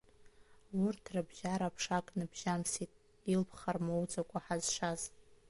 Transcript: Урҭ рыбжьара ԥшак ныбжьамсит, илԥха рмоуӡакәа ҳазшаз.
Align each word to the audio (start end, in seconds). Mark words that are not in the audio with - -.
Урҭ 0.83 1.03
рыбжьара 1.13 1.75
ԥшак 1.75 2.05
ныбжьамсит, 2.17 2.91
илԥха 3.33 3.71
рмоуӡакәа 3.75 4.39
ҳазшаз. 4.45 5.01